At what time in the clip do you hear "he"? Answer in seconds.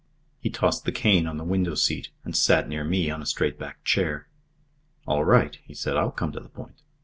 0.39-0.49, 5.63-5.75